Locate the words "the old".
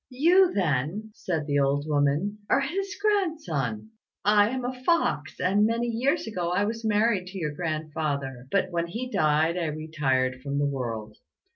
1.45-1.85